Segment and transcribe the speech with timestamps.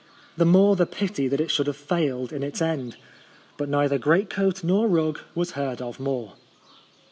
[0.35, 2.97] The more the pity that it should have failed in its end.
[3.55, 6.33] But neither greatcoat nor rug was heard of more.